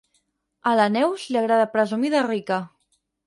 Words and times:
A 0.71 0.73
la 0.79 0.87
Neus 0.93 1.27
li 1.35 1.39
agrada 1.43 1.67
presumir 1.75 2.13
de 2.17 2.25
rica. 2.31 2.61